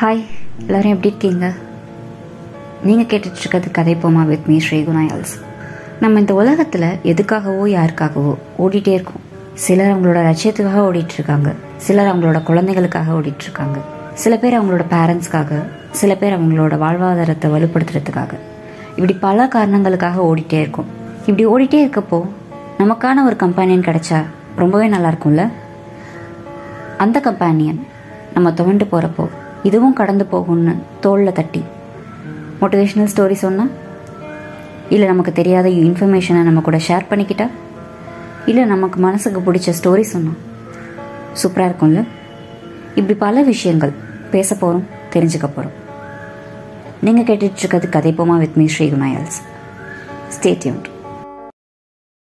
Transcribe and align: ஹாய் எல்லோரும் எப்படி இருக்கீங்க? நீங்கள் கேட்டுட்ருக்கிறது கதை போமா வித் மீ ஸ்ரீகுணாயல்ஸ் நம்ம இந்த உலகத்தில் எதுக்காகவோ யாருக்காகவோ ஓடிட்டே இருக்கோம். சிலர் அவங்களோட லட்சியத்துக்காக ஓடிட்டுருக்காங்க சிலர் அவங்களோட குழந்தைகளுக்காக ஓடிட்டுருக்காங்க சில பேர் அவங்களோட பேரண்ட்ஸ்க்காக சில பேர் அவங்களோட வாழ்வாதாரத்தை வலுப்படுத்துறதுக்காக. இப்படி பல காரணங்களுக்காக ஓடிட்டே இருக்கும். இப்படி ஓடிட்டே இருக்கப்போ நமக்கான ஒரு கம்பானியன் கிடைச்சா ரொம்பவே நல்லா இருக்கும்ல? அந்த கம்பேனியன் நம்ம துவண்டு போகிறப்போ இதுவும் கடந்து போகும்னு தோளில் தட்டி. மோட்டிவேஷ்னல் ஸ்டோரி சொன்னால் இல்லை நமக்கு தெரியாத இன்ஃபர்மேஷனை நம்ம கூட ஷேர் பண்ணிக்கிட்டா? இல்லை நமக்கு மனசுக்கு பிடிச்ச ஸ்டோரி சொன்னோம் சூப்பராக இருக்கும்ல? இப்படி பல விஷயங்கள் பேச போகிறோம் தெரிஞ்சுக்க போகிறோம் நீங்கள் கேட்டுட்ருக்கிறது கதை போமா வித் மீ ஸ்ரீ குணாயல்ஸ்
ஹாய் 0.00 0.22
எல்லோரும் 0.58 0.90
எப்படி 0.90 1.08
இருக்கீங்க? 1.08 1.52
நீங்கள் 2.82 3.06
கேட்டுட்ருக்கிறது 3.06 3.70
கதை 3.70 3.94
போமா 3.94 4.22
வித் 4.26 4.46
மீ 4.46 4.56
ஸ்ரீகுணாயல்ஸ் 4.70 5.34
நம்ம 6.00 6.20
இந்த 6.20 6.34
உலகத்தில் 6.34 6.86
எதுக்காகவோ 7.02 7.64
யாருக்காகவோ 7.74 8.32
ஓடிட்டே 8.58 8.88
இருக்கோம். 8.88 9.20
சிலர் 9.54 9.92
அவங்களோட 9.92 10.20
லட்சியத்துக்காக 10.28 10.80
ஓடிட்டுருக்காங்க 10.88 11.52
சிலர் 11.76 12.10
அவங்களோட 12.12 12.42
குழந்தைகளுக்காக 12.42 13.12
ஓடிட்டுருக்காங்க 13.12 13.78
சில 14.14 14.36
பேர் 14.36 14.58
அவங்களோட 14.62 14.84
பேரண்ட்ஸ்க்காக 14.90 15.62
சில 15.90 16.14
பேர் 16.14 16.36
அவங்களோட 16.40 16.76
வாழ்வாதாரத்தை 16.84 17.52
வலுப்படுத்துறதுக்காக. 17.54 18.34
இப்படி 18.90 19.12
பல 19.12 19.48
காரணங்களுக்காக 19.48 20.22
ஓடிட்டே 20.22 20.60
இருக்கும். 20.60 20.86
இப்படி 21.26 21.46
ஓடிட்டே 21.46 21.80
இருக்கப்போ 21.86 22.26
நமக்கான 22.78 23.24
ஒரு 23.24 23.36
கம்பானியன் 23.38 23.88
கிடைச்சா 23.88 24.24
ரொம்பவே 24.56 24.88
நல்லா 24.88 25.08
இருக்கும்ல? 25.08 25.50
அந்த 26.98 27.20
கம்பேனியன் 27.20 27.86
நம்ம 28.34 28.52
துவண்டு 28.52 28.84
போகிறப்போ 28.84 29.28
இதுவும் 29.68 29.92
கடந்து 29.92 30.26
போகும்னு 30.32 30.76
தோளில் 31.00 31.32
தட்டி. 31.32 31.64
மோட்டிவேஷ்னல் 32.60 33.08
ஸ்டோரி 33.14 33.32
சொன்னால் 33.32 33.70
இல்லை 34.88 35.08
நமக்கு 35.08 35.32
தெரியாத 35.32 35.68
இன்ஃபர்மேஷனை 35.68 36.48
நம்ம 36.48 36.60
கூட 36.60 36.80
ஷேர் 36.88 37.10
பண்ணிக்கிட்டா? 37.10 37.48
இல்லை 38.46 38.64
நமக்கு 38.64 39.00
மனசுக்கு 39.00 39.42
பிடிச்ச 39.46 39.66
ஸ்டோரி 39.80 40.04
சொன்னோம் 40.12 40.36
சூப்பராக 41.42 41.72
இருக்கும்ல? 41.72 42.04
இப்படி 42.94 43.18
பல 43.18 43.42
விஷயங்கள் 43.42 43.92
பேச 44.30 44.54
போகிறோம் 44.54 44.86
தெரிஞ்சுக்க 45.12 45.40
போகிறோம் 45.40 45.72
நீங்கள் 47.00 47.24
கேட்டுட்ருக்கிறது 47.24 47.88
கதை 47.88 48.14
போமா 48.18 48.38
வித் 48.38 48.54
மீ 48.54 48.66
ஸ்ரீ 48.66 48.90
குணாயல்ஸ் 48.90 50.92